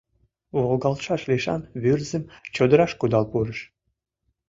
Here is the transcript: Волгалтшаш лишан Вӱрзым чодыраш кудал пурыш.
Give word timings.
Волгалтшаш 0.61 1.21
лишан 1.29 1.61
Вӱрзым 1.81 2.23
чодыраш 2.55 2.91
кудал 2.99 3.25
пурыш. 3.31 3.59